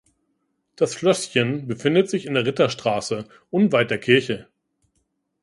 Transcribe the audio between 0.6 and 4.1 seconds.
Das Schlösschen befindet sich in der Ritterstraße, unweit der